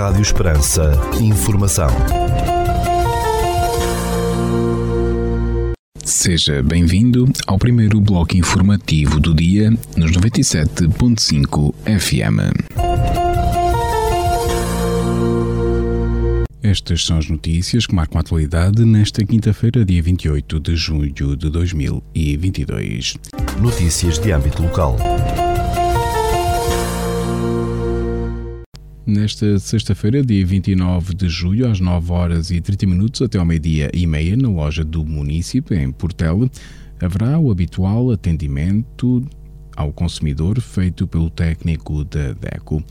Rádio 0.00 0.22
Esperança. 0.22 0.92
Informação. 1.20 1.90
Seja 6.02 6.62
bem-vindo 6.62 7.30
ao 7.46 7.58
primeiro 7.58 8.00
bloco 8.00 8.34
informativo 8.34 9.20
do 9.20 9.34
dia 9.34 9.70
nos 9.98 10.12
97.5 10.12 11.74
FM. 11.84 12.40
Estas 16.62 17.04
são 17.04 17.18
as 17.18 17.28
notícias 17.28 17.84
que 17.84 17.94
marcam 17.94 18.16
a 18.16 18.22
atualidade 18.22 18.82
nesta 18.86 19.22
quinta-feira, 19.22 19.84
dia 19.84 20.02
28 20.02 20.60
de 20.60 20.76
junho 20.76 21.12
de 21.12 21.50
2022. 21.50 23.18
Notícias 23.60 24.18
de 24.18 24.32
âmbito 24.32 24.62
local. 24.62 24.96
Nesta 29.06 29.58
sexta-feira, 29.58 30.22
dia 30.22 30.44
29 30.44 31.14
de 31.14 31.26
julho, 31.28 31.70
às 31.70 31.80
9 31.80 32.12
horas 32.12 32.50
e 32.50 32.60
30 32.60 32.86
minutos 32.86 33.22
até 33.22 33.38
ao 33.38 33.46
meio-dia 33.46 33.90
e 33.94 34.06
meia, 34.06 34.36
na 34.36 34.48
loja 34.48 34.84
do 34.84 35.06
município, 35.06 35.74
em 35.76 35.90
Portela, 35.90 36.50
haverá 37.00 37.38
o 37.38 37.50
habitual 37.50 38.10
atendimento 38.10 39.26
ao 39.74 39.90
consumidor 39.90 40.60
feito 40.60 41.06
pelo 41.06 41.30
técnico 41.30 42.04
da 42.04 42.34
DECO. 42.34 42.84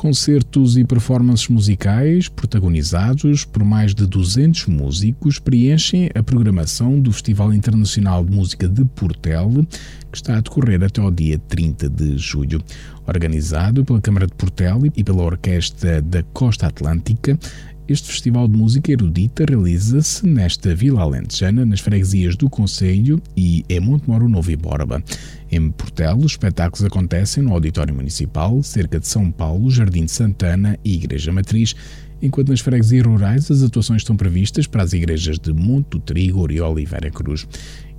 Concertos 0.05 0.77
e 0.77 0.85
performances 0.85 1.47
musicais 1.47 2.29
protagonizados 2.29 3.43
por 3.43 3.63
mais 3.63 3.95
de 3.95 4.05
200 4.05 4.67
músicos 4.67 5.39
preenchem 5.39 6.11
a 6.13 6.21
programação 6.21 6.99
do 6.99 7.11
Festival 7.11 7.51
Internacional 7.51 8.23
de 8.23 8.31
Música 8.31 8.69
de 8.69 8.85
Portel, 8.85 9.65
que 10.11 10.17
está 10.17 10.37
a 10.37 10.41
decorrer 10.41 10.83
até 10.83 11.01
ao 11.01 11.09
dia 11.09 11.39
30 11.39 11.89
de 11.89 12.19
julho. 12.19 12.61
Organizado 13.07 13.83
pela 13.83 13.99
Câmara 13.99 14.27
de 14.27 14.33
Portel 14.35 14.81
e 14.95 15.03
pela 15.03 15.23
Orquestra 15.23 16.03
da 16.03 16.21
Costa 16.21 16.67
Atlântica, 16.67 17.39
este 17.87 18.07
festival 18.07 18.47
de 18.47 18.57
música 18.57 18.91
erudita 18.91 19.45
realiza-se 19.47 20.25
nesta 20.25 20.73
Vila 20.73 21.01
Alentejana, 21.01 21.63
nas 21.65 21.79
freguesias 21.79 22.35
do 22.35 22.49
Conselho 22.49 23.21
e 23.37 23.63
em 23.69 23.79
Montemoro 23.79 24.27
Novo 24.27 24.49
e 24.49 24.55
Borba. 24.55 25.03
Em 25.51 25.69
Portelo, 25.69 26.25
os 26.25 26.31
espetáculos 26.31 26.83
acontecem 26.83 27.43
no 27.43 27.53
Auditório 27.53 27.93
Municipal, 27.93 28.63
cerca 28.63 28.99
de 28.99 29.07
São 29.07 29.29
Paulo, 29.29 29.69
Jardim 29.69 30.05
de 30.05 30.11
Santana 30.11 30.79
e 30.83 30.95
Igreja 30.95 31.31
Matriz, 31.31 31.75
enquanto 32.21 32.49
nas 32.49 32.59
freguesias 32.59 33.05
rurais 33.05 33.51
as 33.51 33.61
atuações 33.61 34.01
estão 34.01 34.17
previstas 34.17 34.65
para 34.65 34.81
as 34.81 34.91
igrejas 34.91 35.37
de 35.37 35.53
Monte 35.53 35.89
do 35.91 35.99
Trigo 35.99 36.51
e 36.51 36.59
Oliveira 36.59 37.11
Cruz. 37.11 37.47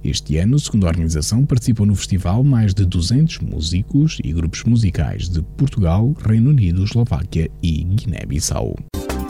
Este 0.03 0.37
ano, 0.39 0.59
segundo 0.59 0.87
a 0.87 0.89
organização, 0.89 1.45
participam 1.45 1.87
no 1.87 1.95
festival 1.95 2.43
mais 2.43 2.75
de 2.75 2.85
200 2.85 3.39
músicos 3.39 4.19
e 4.25 4.33
grupos 4.33 4.65
musicais 4.65 5.29
de 5.29 5.43
Portugal, 5.57 6.13
Reino 6.25 6.51
Unido, 6.51 6.83
Eslováquia 6.83 7.49
e 7.63 7.85
Guiné-Bissau. 7.85 8.75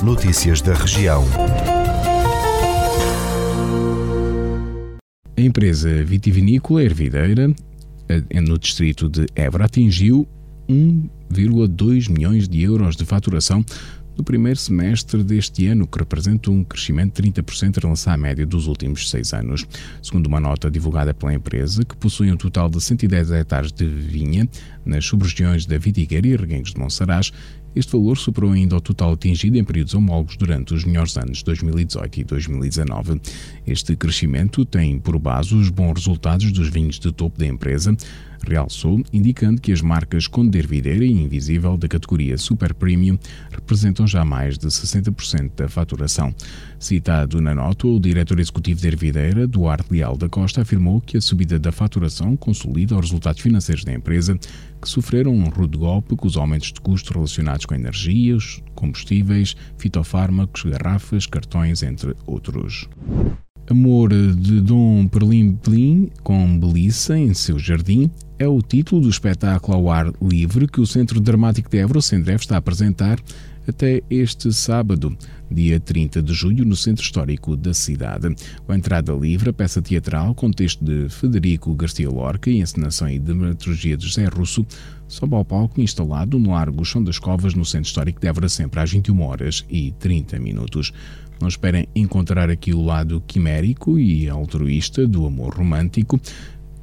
Notícias 0.02 0.60
da 0.60 0.74
região. 0.74 1.24
A 5.36 5.40
empresa 5.40 6.04
vitivinícola 6.04 6.82
Hervideira, 6.82 7.48
no 8.34 8.58
distrito 8.58 9.08
de 9.08 9.26
Évora, 9.34 9.64
atingiu 9.64 10.28
1,2 10.68 12.10
milhões 12.10 12.48
de 12.48 12.62
euros 12.62 12.94
de 12.94 13.04
faturação 13.04 13.64
no 14.16 14.24
primeiro 14.24 14.58
semestre 14.58 15.22
deste 15.22 15.66
ano, 15.66 15.86
que 15.86 15.98
representa 15.98 16.50
um 16.50 16.64
crescimento 16.64 17.20
de 17.20 17.30
30% 17.30 17.76
em 17.76 17.80
relação 17.80 18.12
à 18.12 18.16
média 18.16 18.46
dos 18.46 18.66
últimos 18.66 19.10
seis 19.10 19.32
anos. 19.34 19.66
Segundo 20.02 20.26
uma 20.26 20.40
nota 20.40 20.70
divulgada 20.70 21.12
pela 21.12 21.34
empresa, 21.34 21.84
que 21.84 21.96
possui 21.96 22.32
um 22.32 22.36
total 22.36 22.70
de 22.70 22.80
110 22.80 23.30
hectares 23.32 23.72
de 23.72 23.86
vinha 23.86 24.48
nas 24.84 25.04
sub-regiões 25.04 25.66
da 25.66 25.76
Vidigueira 25.76 26.26
e 26.26 26.36
Reguengos 26.36 26.72
de 26.72 26.78
Monsaraz, 26.78 27.30
este 27.76 27.92
valor 27.92 28.16
superou 28.16 28.52
ainda 28.52 28.74
o 28.74 28.80
total 28.80 29.12
atingido 29.12 29.58
em 29.58 29.62
períodos 29.62 29.92
homólogos 29.92 30.38
durante 30.38 30.72
os 30.72 30.82
melhores 30.82 31.14
anos 31.18 31.42
2018 31.42 32.20
e 32.20 32.24
2019. 32.24 33.20
Este 33.66 33.94
crescimento 33.94 34.64
tem 34.64 34.98
por 34.98 35.18
base 35.18 35.54
os 35.54 35.68
bons 35.68 35.92
resultados 35.92 36.50
dos 36.50 36.70
vinhos 36.70 36.98
de 36.98 37.12
topo 37.12 37.38
da 37.38 37.46
empresa, 37.46 37.94
realçou, 38.46 39.02
indicando 39.12 39.60
que 39.60 39.72
as 39.72 39.80
marcas 39.80 40.26
Conde 40.26 40.60
Videira 40.62 41.04
e 41.04 41.10
Invisível 41.10 41.76
da 41.76 41.88
categoria 41.88 42.36
Super 42.36 42.74
Premium 42.74 43.18
representam 43.50 44.06
já 44.06 44.24
mais 44.24 44.58
de 44.58 44.66
60% 44.66 45.52
da 45.56 45.68
faturação. 45.68 46.34
Citado 46.78 47.40
na 47.40 47.54
nota, 47.54 47.86
o 47.86 48.00
diretor 48.00 48.38
executivo 48.40 48.80
de 48.80 48.88
Hervideira, 48.88 49.46
Duarte 49.46 49.92
Leal 49.92 50.16
da 50.16 50.28
Costa, 50.28 50.62
afirmou 50.62 51.00
que 51.00 51.16
a 51.16 51.20
subida 51.20 51.58
da 51.58 51.72
faturação 51.72 52.36
consolida 52.36 52.94
os 52.94 53.06
resultados 53.06 53.40
financeiros 53.40 53.84
da 53.84 53.92
empresa, 53.92 54.38
que 54.80 54.88
sofreram 54.88 55.32
um 55.32 55.48
rude 55.48 55.78
golpe 55.78 56.16
com 56.16 56.26
os 56.26 56.36
aumentos 56.36 56.72
de 56.72 56.80
custos 56.80 57.14
relacionados 57.14 57.66
com 57.66 57.74
energias, 57.74 58.62
combustíveis, 58.74 59.56
fitofármacos, 59.78 60.64
garrafas, 60.64 61.26
cartões, 61.26 61.82
entre 61.82 62.14
outros. 62.26 62.88
Amor 63.68 64.10
de 64.10 64.60
Dom 64.60 65.08
Perlim 65.08 65.56
Plim 65.56 66.08
com 66.22 66.56
Belissa 66.56 67.18
em 67.18 67.34
seu 67.34 67.58
jardim 67.58 68.08
é 68.38 68.46
o 68.46 68.62
título 68.62 69.00
do 69.00 69.08
espetáculo 69.08 69.76
ao 69.76 69.90
ar 69.90 70.12
livre 70.22 70.68
que 70.68 70.80
o 70.80 70.86
Centro 70.86 71.18
Dramático 71.18 71.68
de 71.68 71.78
Évora, 71.78 72.00
Sendreve, 72.00 72.42
está 72.42 72.54
a 72.54 72.58
apresentar 72.58 73.18
até 73.66 74.00
este 74.08 74.52
sábado, 74.52 75.16
dia 75.50 75.80
30 75.80 76.22
de 76.22 76.32
julho, 76.32 76.64
no 76.64 76.76
Centro 76.76 77.02
Histórico 77.02 77.56
da 77.56 77.74
cidade. 77.74 78.32
A 78.68 78.76
entrada 78.76 79.12
livre, 79.12 79.50
a 79.50 79.52
peça 79.52 79.82
teatral, 79.82 80.34
com 80.34 80.52
texto 80.52 80.84
de 80.84 81.08
Federico 81.08 81.74
Garcia 81.74 82.08
Lorca 82.08 82.48
e 82.48 82.60
encenação 82.60 83.08
e 83.08 83.18
dramaturgia 83.18 83.96
de 83.96 84.06
José 84.06 84.26
Russo, 84.26 84.64
sobe 85.08 85.34
ao 85.34 85.44
palco 85.44 85.80
instalado 85.80 86.38
no 86.38 86.52
Largo 86.52 86.84
Chão 86.84 87.02
das 87.02 87.18
Covas, 87.18 87.54
no 87.54 87.64
Centro 87.64 87.88
Histórico 87.88 88.20
de 88.20 88.28
Évora, 88.28 88.48
sempre 88.48 88.78
às 88.78 88.92
21 88.92 89.20
horas 89.22 89.64
e 89.68 89.92
30 89.98 90.38
minutos. 90.38 90.92
Não 91.40 91.48
esperem 91.48 91.86
encontrar 91.94 92.50
aqui 92.50 92.72
o 92.72 92.82
lado 92.82 93.22
quimérico 93.26 93.98
e 93.98 94.28
altruísta 94.28 95.06
do 95.06 95.26
amor 95.26 95.54
romântico. 95.54 96.20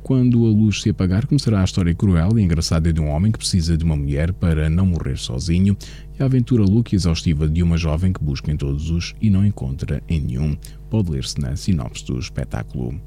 Quando 0.03 0.45
a 0.45 0.49
luz 0.49 0.81
se 0.81 0.89
apagar, 0.89 1.25
começará 1.25 1.61
a 1.61 1.63
história 1.63 1.95
cruel 1.95 2.37
e 2.37 2.41
engraçada 2.41 2.91
de 2.91 2.99
um 2.99 3.07
homem 3.07 3.31
que 3.31 3.37
precisa 3.37 3.77
de 3.77 3.85
uma 3.85 3.95
mulher 3.95 4.33
para 4.33 4.69
não 4.69 4.85
morrer 4.85 5.17
sozinho 5.17 5.77
e 6.19 6.21
a 6.21 6.25
aventura 6.25 6.63
louca 6.63 6.93
e 6.93 6.97
exaustiva 6.97 7.47
de 7.47 7.63
uma 7.63 7.77
jovem 7.77 8.11
que 8.11 8.21
busca 8.21 8.51
em 8.51 8.57
todos 8.57 8.89
os 8.89 9.15
e 9.21 9.29
não 9.29 9.45
encontra 9.45 10.03
em 10.09 10.19
nenhum. 10.19 10.57
Pode 10.89 11.09
ler-se 11.09 11.39
na 11.39 11.55
sinopse 11.55 12.05
do 12.05 12.19
espetáculo. 12.19 12.99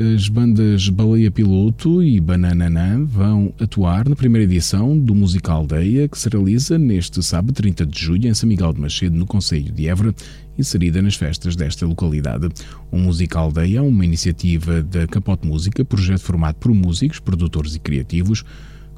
As 0.00 0.28
bandas 0.28 0.88
Baleia 0.88 1.28
Piloto 1.28 2.04
e 2.04 2.20
Banananã 2.20 3.04
vão 3.04 3.52
atuar 3.58 4.08
na 4.08 4.14
primeira 4.14 4.44
edição 4.44 4.96
do 4.96 5.12
Musical 5.12 5.56
Aldeia, 5.56 6.06
que 6.06 6.16
se 6.16 6.28
realiza 6.28 6.78
neste 6.78 7.20
sábado 7.20 7.52
30 7.52 7.84
de 7.84 8.00
julho 8.00 8.28
em 8.28 8.32
São 8.32 8.48
Miguel 8.48 8.72
de 8.72 8.80
Macedo, 8.80 9.16
no 9.16 9.26
Conselho 9.26 9.72
de 9.72 9.88
Évora, 9.88 10.14
inserida 10.56 11.02
nas 11.02 11.16
festas 11.16 11.56
desta 11.56 11.84
localidade. 11.84 12.48
O 12.92 12.96
Musical 12.96 13.46
Aldeia 13.46 13.78
é 13.78 13.82
uma 13.82 14.04
iniciativa 14.04 14.84
da 14.84 15.04
Capote 15.08 15.44
Música, 15.44 15.84
projeto 15.84 16.20
formado 16.20 16.54
por 16.60 16.72
músicos, 16.72 17.18
produtores 17.18 17.74
e 17.74 17.80
criativos, 17.80 18.44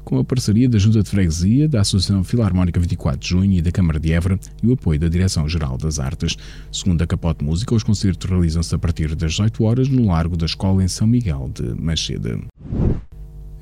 com 0.03 0.17
a 0.19 0.23
parceria 0.23 0.67
da 0.67 0.77
Junta 0.77 1.01
de 1.01 1.09
Freguesia, 1.09 1.67
da 1.67 1.81
Associação 1.81 2.23
Filarmónica 2.23 2.79
24 2.79 3.19
de 3.19 3.27
Junho 3.29 3.53
e 3.53 3.61
da 3.61 3.71
Câmara 3.71 3.99
de 3.99 4.11
Évora 4.11 4.39
e 4.61 4.67
o 4.67 4.73
apoio 4.73 4.99
da 4.99 5.07
Direção-Geral 5.07 5.77
das 5.77 5.99
Artes. 5.99 6.37
Segundo 6.71 7.01
a 7.01 7.07
Capote 7.07 7.43
Música, 7.43 7.75
os 7.75 7.83
concertos 7.83 8.29
realizam-se 8.29 8.73
a 8.73 8.79
partir 8.79 9.15
das 9.15 9.31
18 9.31 9.63
horas 9.63 9.87
no 9.87 10.07
Largo 10.07 10.35
da 10.35 10.45
Escola 10.45 10.83
em 10.83 10.87
São 10.87 11.07
Miguel 11.07 11.51
de 11.53 11.73
Macheda. 11.81 12.39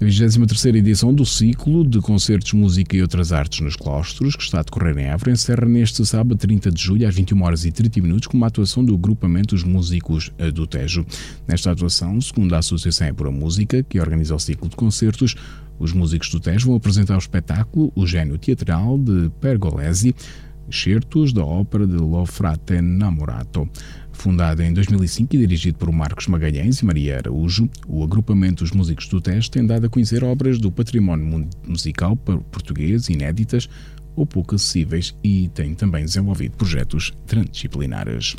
A 0.01 0.05
23 0.05 0.75
edição 0.77 1.13
do 1.13 1.25
ciclo 1.25 1.85
de 1.85 1.99
concertos, 1.99 2.53
música 2.53 2.95
e 2.95 3.01
outras 3.01 3.33
artes 3.33 3.59
nos 3.59 3.75
claustros, 3.75 4.33
que 4.33 4.43
está 4.43 4.61
a 4.61 4.63
decorrer 4.63 4.97
em 4.97 5.07
Évora, 5.07 5.31
encerra 5.31 5.65
neste 5.65 6.05
sábado 6.05 6.37
30 6.37 6.71
de 6.71 6.81
julho 6.81 7.05
às 7.05 7.13
21 7.13 7.41
horas 7.43 7.65
e 7.65 7.71
30 7.71 8.01
minutos 8.01 8.27
com 8.27 8.37
uma 8.37 8.47
atuação 8.47 8.83
do 8.85 8.93
agrupamento 8.93 9.55
Os 9.55 9.63
Músicos 9.65 10.31
do 10.53 10.65
Tejo. 10.65 11.05
Nesta 11.45 11.71
atuação, 11.71 12.19
segundo 12.21 12.55
a 12.55 12.59
Associação 12.59 13.07
Évora 13.07 13.29
Música, 13.29 13.83
que 13.83 13.99
organiza 13.99 14.33
o 14.33 14.39
ciclo 14.39 14.69
de 14.69 14.77
concertos, 14.77 15.35
os 15.79 15.93
músicos 15.93 16.29
do 16.29 16.39
Tejo 16.39 16.67
vão 16.67 16.75
apresentar 16.75 17.15
o 17.15 17.19
espetáculo 17.19 17.91
O 17.95 18.05
Gênio 18.05 18.37
Teatral 18.37 18.97
de 18.97 19.31
Pergolesi, 19.39 20.13
excertos 20.69 21.33
da 21.33 21.43
ópera 21.43 21.87
de 21.87 21.95
Lo 21.95 22.25
Frate 22.25 22.81
Namorato. 22.81 23.67
Fundado 24.11 24.61
em 24.61 24.73
2005 24.73 25.33
e 25.33 25.39
dirigido 25.39 25.77
por 25.77 25.91
Marcos 25.91 26.27
Magalhães 26.27 26.79
e 26.79 26.85
Maria 26.85 27.17
Araújo, 27.17 27.69
o 27.87 28.03
agrupamento 28.03 28.65
Os 28.65 28.71
Músicos 28.71 29.07
do 29.07 29.21
Teste 29.21 29.51
tem 29.51 29.65
dado 29.65 29.85
a 29.85 29.89
conhecer 29.89 30.23
obras 30.23 30.59
do 30.59 30.69
património 30.69 31.47
musical 31.65 32.17
português 32.17 33.07
inéditas 33.07 33.69
ou 34.17 34.25
pouco 34.25 34.55
acessíveis 34.55 35.15
e 35.23 35.47
tem 35.49 35.73
também 35.73 36.03
desenvolvido 36.03 36.57
projetos 36.57 37.13
transdisciplinares. 37.25 38.35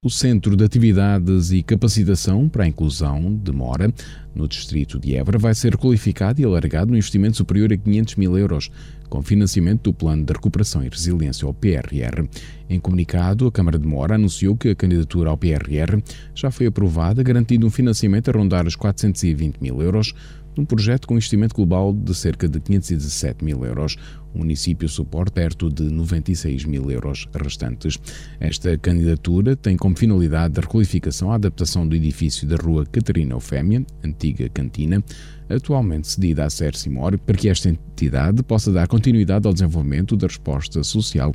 O 0.00 0.08
Centro 0.08 0.56
de 0.56 0.64
Atividades 0.64 1.50
e 1.50 1.62
Capacitação 1.62 2.48
para 2.48 2.64
a 2.64 2.68
Inclusão 2.68 3.34
de 3.34 3.50
Mora, 3.50 3.92
no 4.32 4.46
distrito 4.46 4.98
de 4.98 5.16
Évora, 5.16 5.38
vai 5.38 5.54
ser 5.54 5.76
qualificado 5.76 6.40
e 6.40 6.44
alargado 6.44 6.90
no 6.92 6.96
investimento 6.96 7.36
superior 7.36 7.72
a 7.72 7.76
500 7.76 8.14
mil 8.14 8.38
euros, 8.38 8.70
com 9.08 9.20
financiamento 9.22 9.82
do 9.82 9.92
Plano 9.92 10.24
de 10.24 10.32
Recuperação 10.32 10.84
e 10.84 10.88
Resiliência, 10.88 11.46
ou 11.46 11.52
PRR. 11.52 12.28
Em 12.70 12.78
comunicado, 12.78 13.48
a 13.48 13.52
Câmara 13.52 13.78
de 13.78 13.88
Mora 13.88 14.14
anunciou 14.14 14.56
que 14.56 14.68
a 14.68 14.74
candidatura 14.74 15.30
ao 15.30 15.36
PRR 15.36 16.00
já 16.34 16.50
foi 16.50 16.66
aprovada, 16.66 17.22
garantindo 17.22 17.66
um 17.66 17.70
financiamento 17.70 18.28
a 18.30 18.32
rondar 18.32 18.66
os 18.66 18.76
420 18.76 19.58
mil 19.60 19.82
euros, 19.82 20.14
num 20.58 20.64
projeto 20.64 21.06
com 21.06 21.14
investimento 21.14 21.54
global 21.54 21.92
de 21.92 22.12
cerca 22.12 22.48
de 22.48 22.58
517 22.58 23.44
mil 23.44 23.64
euros. 23.64 23.96
O 24.34 24.38
município 24.38 24.88
suporta 24.88 25.30
perto 25.30 25.70
de 25.70 25.84
96 25.84 26.64
mil 26.64 26.90
euros 26.90 27.28
restantes. 27.32 27.96
Esta 28.40 28.76
candidatura 28.76 29.54
tem 29.54 29.76
como 29.76 29.96
finalidade 29.96 30.58
a 30.58 30.62
requalificação, 30.62 31.30
a 31.30 31.36
adaptação 31.36 31.86
do 31.86 31.94
edifício 31.94 32.46
da 32.46 32.56
Rua 32.56 32.84
Catarina 32.84 33.34
Eufémia, 33.34 33.86
antiga 34.04 34.48
cantina, 34.48 35.02
atualmente 35.48 36.08
cedida 36.08 36.44
à 36.44 36.50
Cercimor, 36.50 37.16
para 37.18 37.36
que 37.36 37.48
esta 37.48 37.68
entidade 37.68 38.42
possa 38.42 38.72
dar 38.72 38.88
continuidade 38.88 39.46
ao 39.46 39.52
desenvolvimento 39.52 40.16
da 40.16 40.26
resposta 40.26 40.82
social 40.82 41.32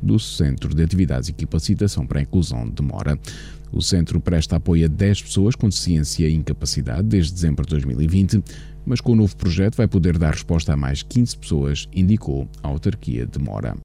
do 0.00 0.18
Centro 0.18 0.74
de 0.74 0.82
Atividades 0.82 1.28
e 1.28 1.32
Capacitação 1.34 2.06
para 2.06 2.20
a 2.20 2.22
Inclusão 2.22 2.68
de 2.68 2.82
Mora. 2.82 3.18
O 3.72 3.80
centro 3.80 4.20
presta 4.20 4.56
apoio 4.56 4.84
a 4.84 4.88
10 4.88 5.22
pessoas 5.22 5.54
com 5.54 5.68
deficiência 5.68 6.28
e 6.28 6.34
incapacidade 6.34 7.04
desde 7.04 7.32
dezembro 7.32 7.64
de 7.64 7.70
2020, 7.70 8.42
mas 8.84 9.00
com 9.00 9.12
o 9.12 9.16
novo 9.16 9.34
projeto 9.36 9.76
vai 9.76 9.88
poder 9.88 10.18
dar 10.18 10.32
resposta 10.32 10.74
a 10.74 10.76
mais 10.76 11.02
15 11.02 11.36
pessoas, 11.38 11.88
indicou 11.94 12.48
a 12.62 12.68
autarquia 12.68 13.26
de 13.26 13.38
Mora. 13.38 13.76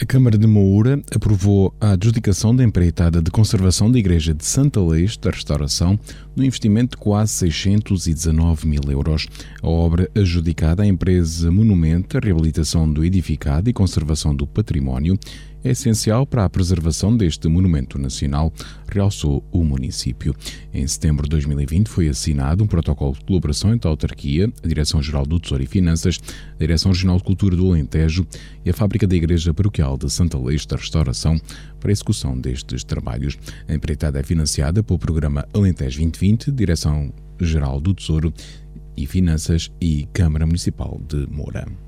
A 0.00 0.06
Câmara 0.06 0.38
de 0.38 0.46
Moura 0.46 1.02
aprovou 1.12 1.74
a 1.80 1.90
adjudicação 1.90 2.54
da 2.54 2.62
empreitada 2.62 3.20
de 3.20 3.32
conservação 3.32 3.90
da 3.90 3.98
Igreja 3.98 4.32
de 4.32 4.44
Santa 4.44 4.80
Leis 4.80 5.16
da 5.16 5.28
Restauração 5.28 5.98
no 6.36 6.44
investimento 6.44 6.96
de 6.96 7.02
quase 7.02 7.32
619 7.32 8.68
mil 8.68 8.82
euros. 8.88 9.26
A 9.60 9.66
obra 9.66 10.08
adjudicada 10.14 10.84
à 10.84 10.86
empresa 10.86 11.50
Monumento, 11.50 12.16
a 12.16 12.20
reabilitação 12.20 12.90
do 12.90 13.04
edificado 13.04 13.68
e 13.68 13.72
conservação 13.72 14.32
do 14.32 14.46
património 14.46 15.18
é 15.68 15.72
essencial 15.72 16.26
para 16.26 16.44
a 16.44 16.48
preservação 16.48 17.14
deste 17.14 17.46
monumento 17.46 17.98
nacional, 17.98 18.52
realçou 18.90 19.44
o 19.52 19.62
município. 19.62 20.34
Em 20.72 20.86
setembro 20.86 21.24
de 21.24 21.30
2020 21.30 21.88
foi 21.88 22.08
assinado 22.08 22.64
um 22.64 22.66
protocolo 22.66 23.12
de 23.12 23.24
colaboração 23.24 23.72
entre 23.74 23.86
a 23.86 23.90
autarquia, 23.90 24.50
a 24.62 24.66
Direção-Geral 24.66 25.26
do 25.26 25.38
Tesouro 25.38 25.62
e 25.62 25.66
Finanças, 25.66 26.18
a 26.54 26.58
Direção 26.58 26.90
Regional 26.90 27.18
de 27.18 27.24
Cultura 27.24 27.54
do 27.54 27.66
Alentejo 27.68 28.26
e 28.64 28.70
a 28.70 28.74
Fábrica 28.74 29.06
da 29.06 29.14
Igreja 29.14 29.52
Paroquial 29.52 29.98
de 29.98 30.10
Santa 30.10 30.38
Leis 30.38 30.64
da 30.64 30.76
Restauração 30.76 31.38
para 31.78 31.90
a 31.90 31.92
execução 31.92 32.38
destes 32.38 32.82
trabalhos. 32.82 33.38
A 33.68 33.74
empreitada 33.74 34.18
é 34.18 34.22
financiada 34.22 34.82
pelo 34.82 34.98
programa 34.98 35.46
Alentejo 35.52 35.98
2020, 35.98 36.50
Direção-Geral 36.50 37.80
do 37.80 37.92
Tesouro 37.92 38.32
e 38.96 39.06
Finanças 39.06 39.70
e 39.80 40.08
Câmara 40.12 40.46
Municipal 40.46 41.00
de 41.06 41.26
Moura. 41.30 41.87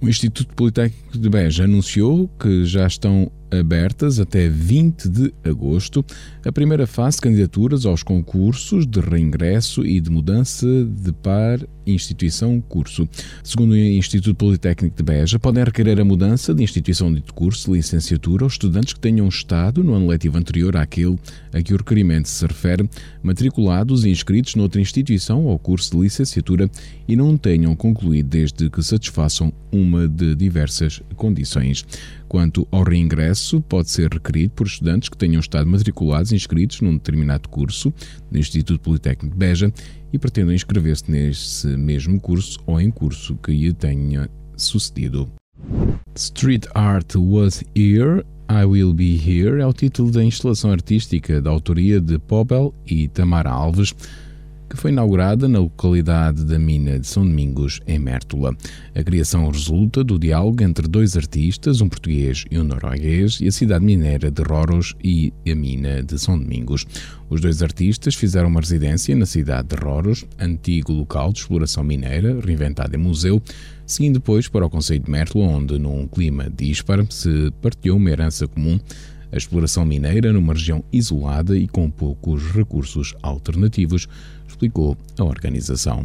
O 0.00 0.08
Instituto 0.08 0.54
Politécnico 0.54 1.18
de 1.18 1.28
Beja 1.28 1.64
anunciou 1.64 2.28
que 2.38 2.64
já 2.64 2.86
estão 2.86 3.30
abertas 3.50 4.20
até 4.20 4.48
20 4.48 5.08
de 5.08 5.34
agosto 5.44 6.04
a 6.44 6.52
primeira 6.52 6.86
fase 6.86 7.20
candidaturas 7.20 7.84
aos 7.86 8.02
concursos 8.02 8.86
de 8.86 9.00
reingresso 9.00 9.84
e 9.84 10.00
de 10.00 10.10
mudança 10.10 10.66
de 10.66 11.12
par 11.12 11.60
instituição-curso. 11.86 13.08
Segundo 13.42 13.72
o 13.72 13.76
Instituto 13.76 14.34
Politécnico 14.34 14.96
de 14.96 15.02
Beja, 15.02 15.38
podem 15.38 15.64
requerer 15.64 15.98
a 16.00 16.04
mudança 16.04 16.54
de 16.54 16.62
instituição 16.62 17.12
de 17.12 17.22
curso, 17.32 17.74
licenciatura, 17.74 18.44
aos 18.44 18.54
estudantes 18.54 18.92
que 18.92 19.00
tenham 19.00 19.28
estado 19.28 19.82
no 19.82 19.94
ano 19.94 20.06
letivo 20.06 20.38
anterior 20.38 20.76
àquele 20.76 21.18
a 21.52 21.62
que 21.62 21.72
o 21.72 21.76
requerimento 21.78 22.28
se 22.28 22.46
refere, 22.46 22.88
matriculados 23.22 24.04
e 24.04 24.10
inscritos 24.10 24.54
noutra 24.54 24.80
instituição 24.80 25.44
ou 25.46 25.58
curso 25.58 25.92
de 25.92 26.02
licenciatura 26.02 26.70
e 27.06 27.16
não 27.16 27.36
tenham 27.36 27.74
concluído 27.74 28.28
desde 28.28 28.68
que 28.68 28.82
satisfaçam 28.82 29.52
uma 29.72 30.06
de 30.06 30.34
diversas 30.34 31.00
condições. 31.16 31.84
Quanto 32.28 32.68
ao 32.70 32.82
reingresso, 32.82 33.60
pode 33.62 33.90
ser 33.90 34.12
requerido 34.12 34.52
por 34.54 34.66
estudantes 34.66 35.08
que 35.08 35.16
tenham 35.16 35.40
estado 35.40 35.66
matriculados 35.66 36.30
e 36.30 36.34
inscritos 36.34 36.82
num 36.82 36.92
determinado 36.92 37.48
curso 37.48 37.92
do 38.30 38.38
Instituto 38.38 38.80
Politécnico 38.80 39.34
de 39.34 39.38
Beja 39.38 39.72
e 40.12 40.18
pretendam 40.18 40.54
inscrever-se 40.54 41.10
nesse 41.10 41.68
mesmo 41.68 42.20
curso 42.20 42.60
ou 42.66 42.78
em 42.78 42.90
curso 42.90 43.34
que 43.36 43.52
lhe 43.52 43.72
tenha 43.72 44.28
sucedido. 44.56 45.26
Street 46.14 46.66
Art 46.74 47.14
Was 47.16 47.64
Here, 47.74 48.24
I 48.50 48.64
Will 48.64 48.92
Be 48.92 49.16
Here 49.16 49.60
é 49.60 49.66
o 49.66 49.72
título 49.72 50.10
da 50.10 50.22
instalação 50.22 50.70
artística 50.70 51.40
da 51.40 51.50
autoria 51.50 52.00
de 52.00 52.18
Pobel 52.18 52.74
e 52.86 53.08
Tamara 53.08 53.50
Alves 53.50 53.94
que 54.68 54.76
foi 54.76 54.90
inaugurada 54.90 55.48
na 55.48 55.58
localidade 55.58 56.44
da 56.44 56.58
mina 56.58 56.98
de 56.98 57.06
São 57.06 57.24
Domingos, 57.24 57.80
em 57.86 57.98
Mértola. 57.98 58.54
A 58.94 59.02
criação 59.02 59.50
resulta 59.50 60.04
do 60.04 60.18
diálogo 60.18 60.62
entre 60.62 60.86
dois 60.86 61.16
artistas, 61.16 61.80
um 61.80 61.88
português 61.88 62.44
e 62.50 62.58
um 62.58 62.64
norueguês, 62.64 63.40
e 63.40 63.48
a 63.48 63.52
cidade 63.52 63.84
mineira 63.84 64.30
de 64.30 64.42
Roros 64.42 64.94
e 65.02 65.32
a 65.50 65.54
mina 65.54 66.02
de 66.02 66.18
São 66.18 66.38
Domingos. 66.38 66.86
Os 67.30 67.40
dois 67.40 67.62
artistas 67.62 68.14
fizeram 68.14 68.48
uma 68.48 68.60
residência 68.60 69.16
na 69.16 69.26
cidade 69.26 69.68
de 69.68 69.76
Roros, 69.76 70.24
antigo 70.38 70.92
local 70.92 71.32
de 71.32 71.40
exploração 71.40 71.82
mineira, 71.82 72.38
reinventado 72.40 72.94
em 72.94 72.98
museu, 72.98 73.42
seguindo 73.86 74.14
depois 74.14 74.48
para 74.48 74.66
o 74.66 74.70
Conselho 74.70 75.00
de 75.00 75.10
Mértola, 75.10 75.46
onde, 75.46 75.78
num 75.78 76.06
clima 76.06 76.50
dispar, 76.50 77.04
se 77.10 77.50
partilhou 77.62 77.96
uma 77.96 78.10
herança 78.10 78.46
comum 78.46 78.78
a 79.32 79.36
exploração 79.36 79.84
mineira 79.84 80.32
numa 80.32 80.52
região 80.52 80.82
isolada 80.92 81.56
e 81.56 81.68
com 81.68 81.90
poucos 81.90 82.50
recursos 82.50 83.14
alternativos, 83.22 84.08
explicou 84.58 84.96
a 85.16 85.24
organização. 85.24 86.04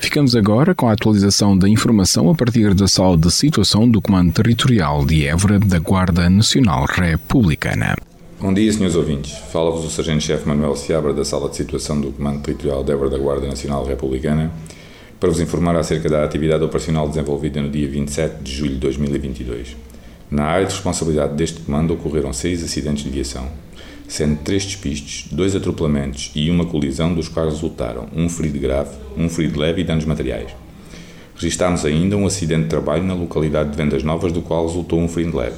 Ficamos 0.00 0.34
agora 0.34 0.74
com 0.74 0.88
a 0.88 0.92
atualização 0.92 1.56
da 1.56 1.68
informação 1.68 2.28
a 2.28 2.34
partir 2.34 2.74
da 2.74 2.88
sala 2.88 3.16
de 3.16 3.30
situação 3.30 3.88
do 3.88 4.02
Comando 4.02 4.32
Territorial 4.32 5.04
de 5.04 5.26
Évora 5.26 5.60
da 5.60 5.78
Guarda 5.78 6.28
Nacional 6.28 6.84
Republicana. 6.86 7.94
Bom 8.40 8.52
dia, 8.52 8.72
senhores 8.72 8.96
ouvintes. 8.96 9.36
Fala-vos 9.52 9.84
o 9.84 9.90
Sargento-Chefe 9.90 10.48
Manuel 10.48 10.74
Seabra 10.74 11.12
da 11.12 11.24
Sala 11.24 11.48
de 11.48 11.56
Situação 11.56 12.00
do 12.00 12.10
Comando 12.10 12.42
Territorial 12.42 12.82
de 12.82 12.92
Évora 12.92 13.10
da 13.10 13.18
Guarda 13.18 13.46
Nacional 13.46 13.84
Republicana 13.84 14.50
para 15.20 15.28
vos 15.28 15.40
informar 15.40 15.76
acerca 15.76 16.08
da 16.08 16.24
atividade 16.24 16.64
operacional 16.64 17.08
desenvolvida 17.08 17.60
no 17.60 17.68
dia 17.68 17.88
27 17.88 18.42
de 18.42 18.52
julho 18.52 18.74
de 18.74 18.80
2022. 18.80 19.76
Na 20.30 20.44
área 20.44 20.66
de 20.66 20.74
responsabilidade 20.74 21.34
deste 21.34 21.60
comando 21.60 21.94
ocorreram 21.94 22.32
seis 22.32 22.62
acidentes 22.62 23.02
de 23.02 23.10
viação, 23.10 23.48
sendo 24.08 24.38
três 24.42 24.64
despistes, 24.64 25.30
dois 25.30 25.54
atropelamentos 25.54 26.32
e 26.34 26.50
uma 26.50 26.64
colisão, 26.64 27.14
dos 27.14 27.28
quais 27.28 27.52
resultaram 27.52 28.08
um 28.16 28.28
ferido 28.28 28.58
grave, 28.58 28.96
um 29.16 29.28
ferido 29.28 29.60
leve 29.60 29.82
e 29.82 29.84
danos 29.84 30.06
materiais. 30.06 30.50
Registámos 31.36 31.84
ainda 31.84 32.16
um 32.16 32.26
acidente 32.26 32.64
de 32.64 32.68
trabalho 32.68 33.04
na 33.04 33.14
localidade 33.14 33.70
de 33.70 33.76
Vendas 33.76 34.02
Novas, 34.02 34.32
do 34.32 34.42
qual 34.42 34.66
resultou 34.66 34.98
um 34.98 35.06
ferido 35.06 35.36
leve. 35.36 35.56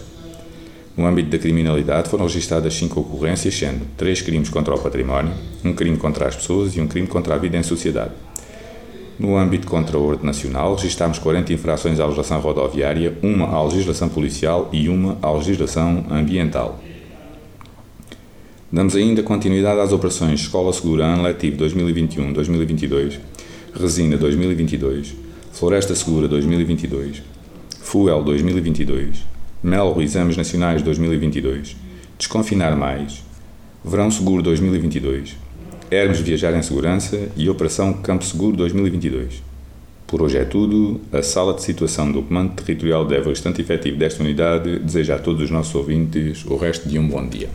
No 0.97 1.07
âmbito 1.07 1.31
da 1.31 1.39
criminalidade 1.39 2.11
foram 2.11 2.27
registadas 2.27 2.75
cinco 2.75 3.01
ocorrências, 3.01 3.55
sendo 3.57 3.87
três 3.97 4.21
crimes 4.21 4.51
contra 4.51 4.75
o 4.75 4.79
património, 4.79 5.33
um 5.65 5.73
crime 5.73 5.97
contra 5.97 6.29
as 6.29 6.37
pessoas 6.37 6.77
e 6.77 6.81
um 6.81 6.87
crime 6.89 7.07
contra 7.07 7.37
a 7.37 7.39
vida 7.39 7.57
em 7.57 7.63
sociedade. 7.63 8.13
No 9.19 9.37
âmbito 9.37 9.67
contra 9.67 9.97
a 9.97 10.01
ordem 10.01 10.27
nacional, 10.27 10.75
registámos 10.75 11.19
40 11.19 11.53
infrações 11.53 12.01
à 12.01 12.05
legislação 12.05 12.41
rodoviária, 12.41 13.17
uma 13.23 13.47
à 13.47 13.63
legislação 13.63 14.09
policial 14.09 14.69
e 14.73 14.89
uma 14.89 15.17
à 15.23 15.31
legislação 15.31 16.05
ambiental. 16.11 16.81
Damos 18.73 18.95
ainda 18.95 19.21
continuidade 19.21 19.81
às 19.81 19.93
operações 19.93 20.43
Escola 20.43 20.73
Segura 20.73 21.05
Ano 21.05 21.25
Letivo 21.25 21.57
2021-2022, 21.65 23.19
Resina 23.75 24.17
2022, 24.17 25.17
Floresta 25.53 25.93
Segura 25.97 26.29
2022, 26.29 27.21
FUEL 27.81 28.23
2022, 28.23 29.27
MELRO 29.61 30.01
Exames 30.01 30.37
Nacionais 30.37 30.83
2022, 30.83 31.77
Desconfinar 32.17 32.77
Mais, 32.77 33.25
Verão 33.85 34.09
Seguro 34.09 34.41
2022, 34.41 35.37
Hermes 35.91 36.21
Viajar 36.21 36.57
em 36.57 36.63
Segurança 36.63 37.29
e 37.37 37.51
Operação 37.51 37.93
Campo 37.95 38.25
Seguro 38.25 38.57
2022. 38.57 39.43
Por 40.07 40.23
hoje 40.23 40.39
é 40.39 40.45
tudo. 40.45 41.01
A 41.13 41.23
sala 41.25 41.55
de 41.55 41.63
situação 41.63 42.11
do 42.13 42.23
Comando 42.23 42.55
Territorial 42.55 43.05
de 43.05 43.17
Évora, 43.17 43.33
estante 43.33 43.61
efetivo 43.61 43.97
desta 43.97 44.23
unidade, 44.23 44.79
deseja 44.79 45.17
a 45.17 45.19
todos 45.19 45.43
os 45.43 45.51
nossos 45.51 45.75
ouvintes 45.75 46.45
o 46.45 46.57
resto 46.57 46.89
de 46.89 47.01
um 47.01 47.09
bom 47.09 47.27
dia. 47.27 47.49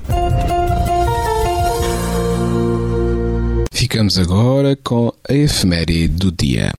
Ficamos 3.95 4.19
agora 4.19 4.77
com 4.83 5.09
a 5.29 5.33
efeméride 5.33 6.09
do 6.09 6.29
dia. 6.29 6.69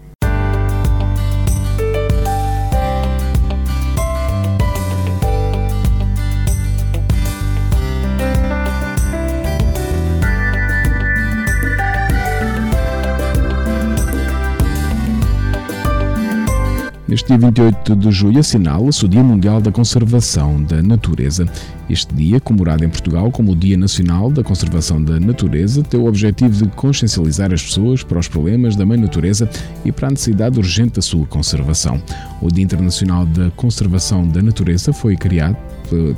Neste 17.08 17.28
dia 17.28 17.38
28 17.38 17.96
de 17.96 18.10
julho 18.10 18.40
assinala-se 18.40 19.06
o 19.06 19.08
Dia 19.08 19.24
Mundial 19.24 19.62
da 19.62 19.72
Conservação 19.72 20.62
da 20.62 20.82
Natureza. 20.82 21.46
Este 21.88 22.12
dia, 22.14 22.40
comemorado 22.40 22.84
em 22.84 22.88
Portugal 22.88 23.30
como 23.30 23.52
o 23.52 23.56
Dia 23.56 23.76
Nacional 23.76 24.30
da 24.30 24.42
Conservação 24.42 25.02
da 25.02 25.20
Natureza, 25.20 25.82
tem 25.82 26.00
o 26.00 26.06
objetivo 26.06 26.64
de 26.64 26.68
consciencializar 26.70 27.52
as 27.52 27.62
pessoas 27.62 28.02
para 28.02 28.18
os 28.18 28.26
problemas 28.26 28.74
da 28.74 28.84
mãe 28.84 28.98
natureza 28.98 29.48
e 29.84 29.92
para 29.92 30.08
a 30.08 30.10
necessidade 30.10 30.58
urgente 30.58 30.94
da 30.94 31.02
sua 31.02 31.24
conservação. 31.26 32.02
O 32.42 32.48
Dia 32.48 32.64
Internacional 32.64 33.24
da 33.26 33.50
Conservação 33.52 34.26
da 34.26 34.42
Natureza 34.42 34.92
foi 34.92 35.16
criado 35.16 35.56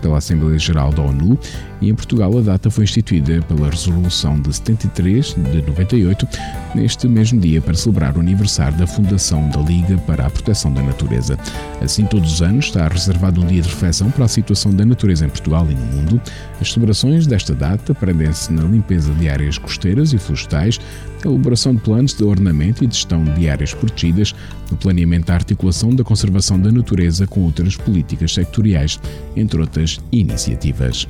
pela 0.00 0.18
Assembleia 0.18 0.58
Geral 0.58 0.92
da 0.92 1.02
ONU 1.02 1.38
e 1.80 1.90
em 1.90 1.94
Portugal 1.94 2.36
a 2.38 2.40
data 2.40 2.70
foi 2.70 2.84
instituída 2.84 3.42
pela 3.42 3.70
Resolução 3.70 4.40
de 4.40 4.52
73 4.52 5.34
de 5.34 5.62
98, 5.62 6.26
neste 6.74 7.06
mesmo 7.06 7.38
dia 7.38 7.60
para 7.60 7.74
celebrar 7.74 8.16
o 8.16 8.20
aniversário 8.20 8.76
da 8.78 8.86
fundação 8.86 9.48
da 9.50 9.60
Liga 9.60 9.96
para 9.98 10.26
a 10.26 10.30
Proteção 10.30 10.72
da 10.72 10.82
Natureza. 10.82 11.38
Assim, 11.80 12.04
todos 12.04 12.34
os 12.34 12.42
anos 12.42 12.66
está 12.66 12.88
reservado 12.88 13.40
um 13.40 13.46
dia 13.46 13.62
de 13.62 13.68
reflexão 13.68 14.10
para 14.10 14.24
a 14.24 14.28
situação 14.28 14.72
da 14.72 14.84
natureza 14.84 15.26
em 15.26 15.28
Portugal 15.28 15.57
e 15.70 15.74
no 15.74 15.86
mundo. 15.86 16.20
As 16.60 16.72
celebrações 16.72 17.26
desta 17.26 17.54
data 17.54 17.94
prendem-se 17.94 18.52
na 18.52 18.62
limpeza 18.62 19.12
de 19.14 19.28
áreas 19.28 19.58
costeiras 19.58 20.12
e 20.12 20.18
florestais, 20.18 20.80
na 21.24 21.30
elaboração 21.30 21.74
de 21.74 21.80
planos 21.80 22.14
de 22.14 22.24
ornamento 22.24 22.84
e 22.84 22.86
gestão 22.86 23.24
de 23.24 23.48
áreas 23.48 23.74
protegidas, 23.74 24.34
no 24.70 24.76
planeamento 24.76 25.26
da 25.26 25.34
articulação 25.34 25.94
da 25.94 26.04
conservação 26.04 26.60
da 26.60 26.70
natureza 26.70 27.26
com 27.26 27.40
outras 27.40 27.76
políticas 27.76 28.34
sectoriais, 28.34 29.00
entre 29.36 29.60
outras 29.60 29.98
iniciativas. 30.12 31.06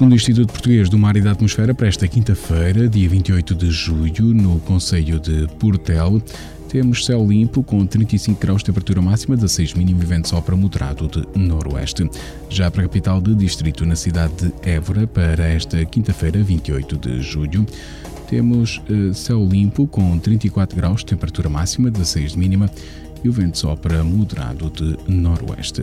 Segundo 0.00 0.12
o 0.14 0.16
Instituto 0.16 0.50
Português 0.50 0.88
do 0.88 0.98
Mar 0.98 1.14
e 1.18 1.20
da 1.20 1.32
Atmosfera, 1.32 1.74
para 1.74 1.86
esta 1.86 2.08
quinta-feira, 2.08 2.88
dia 2.88 3.06
28 3.06 3.54
de 3.54 3.70
julho, 3.70 4.32
no 4.32 4.58
Conselho 4.60 5.20
de 5.20 5.46
Portel, 5.58 6.22
temos 6.70 7.04
céu 7.04 7.22
limpo 7.22 7.62
com 7.62 7.84
35 7.84 8.40
graus 8.40 8.62
de 8.62 8.64
temperatura 8.64 9.02
máxima, 9.02 9.36
16 9.36 9.74
mínimo 9.74 10.02
e 10.02 10.06
vento 10.06 10.26
sopra 10.26 10.56
moderado 10.56 11.06
de 11.06 11.38
noroeste. 11.38 12.08
Já 12.48 12.70
para 12.70 12.80
a 12.80 12.84
capital 12.86 13.20
de 13.20 13.34
distrito, 13.34 13.84
na 13.84 13.94
cidade 13.94 14.32
de 14.36 14.70
Évora, 14.70 15.06
para 15.06 15.46
esta 15.46 15.84
quinta-feira, 15.84 16.42
28 16.42 16.96
de 16.96 17.20
julho, 17.20 17.66
temos 18.26 18.80
uh, 18.88 19.12
céu 19.12 19.46
limpo 19.46 19.86
com 19.86 20.18
34 20.18 20.74
graus 20.74 21.00
de 21.00 21.08
temperatura 21.08 21.50
máxima, 21.50 21.90
16 21.90 22.32
de 22.32 22.38
mínima 22.38 22.70
e 23.22 23.28
o 23.28 23.32
vento 23.32 23.58
sopra 23.58 24.02
moderado 24.02 24.70
de 24.70 24.96
noroeste. 25.12 25.82